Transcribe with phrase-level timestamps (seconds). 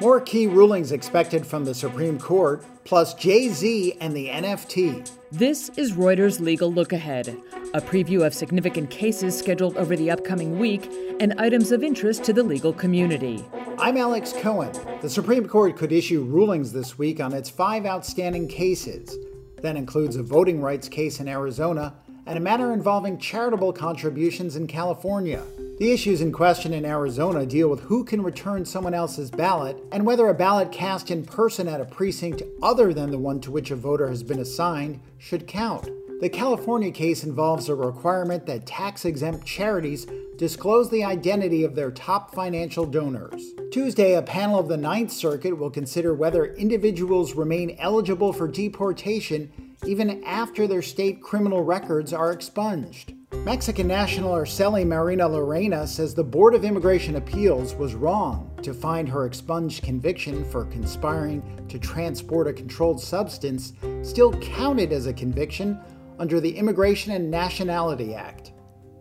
[0.00, 5.10] More key rulings expected from the Supreme Court, plus Jay Z and the NFT.
[5.30, 7.36] This is Reuters Legal Look Ahead,
[7.74, 10.90] a preview of significant cases scheduled over the upcoming week
[11.20, 13.44] and items of interest to the legal community.
[13.78, 14.72] I'm Alex Cohen.
[15.02, 19.18] The Supreme Court could issue rulings this week on its five outstanding cases.
[19.60, 21.94] That includes a voting rights case in Arizona
[22.24, 25.42] and a matter involving charitable contributions in California.
[25.84, 30.06] The issues in question in Arizona deal with who can return someone else's ballot and
[30.06, 33.70] whether a ballot cast in person at a precinct other than the one to which
[33.70, 35.90] a voter has been assigned should count.
[36.22, 40.06] The California case involves a requirement that tax exempt charities
[40.38, 43.52] disclose the identity of their top financial donors.
[43.70, 49.52] Tuesday, a panel of the Ninth Circuit will consider whether individuals remain eligible for deportation
[49.84, 53.12] even after their state criminal records are expunged.
[53.44, 59.06] Mexican national Araceli Marina Lorena says the Board of Immigration Appeals was wrong to find
[59.06, 65.78] her expunged conviction for conspiring to transport a controlled substance still counted as a conviction
[66.18, 68.52] under the Immigration and Nationality Act.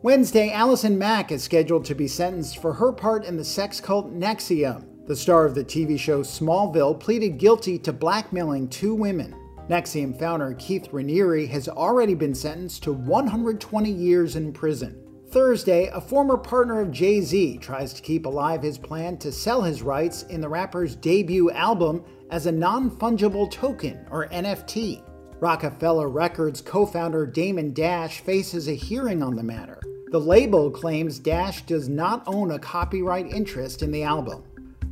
[0.01, 4.13] Wednesday, Allison Mack is scheduled to be sentenced for her part in the sex cult
[4.13, 5.07] NXIVM.
[5.07, 9.33] The star of the TV show Smallville pleaded guilty to blackmailing two women.
[9.69, 14.99] NXIVM founder Keith Raniere has already been sentenced to 120 years in prison.
[15.29, 19.61] Thursday, a former partner of Jay Z tries to keep alive his plan to sell
[19.61, 25.01] his rights in the rapper's debut album as a non fungible token, or NFT.
[25.39, 29.81] Roc-A-Fella Records co founder Damon Dash faces a hearing on the matter.
[30.11, 34.43] The label claims Dash does not own a copyright interest in the album.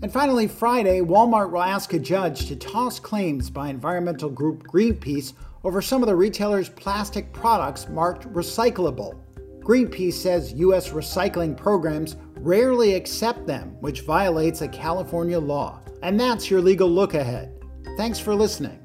[0.02, 5.34] And finally, Friday, Walmart will ask a judge to toss claims by environmental group Greenpeace
[5.64, 9.20] over some of the retailer's plastic products marked recyclable.
[9.60, 10.90] Greenpeace says U.S.
[10.90, 15.80] recycling programs rarely accept them, which violates a California law.
[16.02, 17.54] And that's your legal look ahead.
[17.96, 18.81] Thanks for listening.